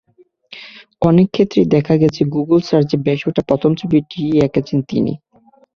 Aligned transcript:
অনেক 1.01 1.27
ক্ষেত্রেই 1.33 1.71
দেখা 1.75 1.95
গেছে, 2.01 2.21
গুগল 2.35 2.59
সার্চে 2.69 2.95
ভেসে 3.05 3.25
ওঠা 3.29 3.41
প্রথম 3.49 3.71
ছবিটিই 3.81 4.39
এঁকেছেন 4.45 4.79
তিনি। 4.89 5.13